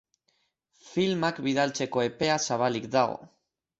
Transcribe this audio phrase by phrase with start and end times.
[0.85, 3.21] Filmak bidaltzeko epea zabalik dago.